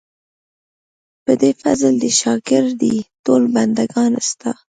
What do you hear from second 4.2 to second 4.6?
ستا.